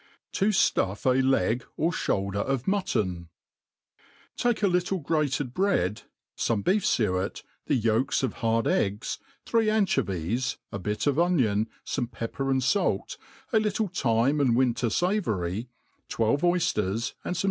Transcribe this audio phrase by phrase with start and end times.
[0.33, 3.29] ^Tajluff a Leg, or Shoulder of Mutton,
[4.35, 6.01] TAKE a little grated bread,
[6.35, 12.09] fome beef fuet, the yolks of hard eggs, three anchovies, a bit of onion, fome
[12.11, 13.15] pepper and fait,
[13.53, 15.67] a little thyme and winter favory,
[16.09, 17.39] twelve oy iters, and fome.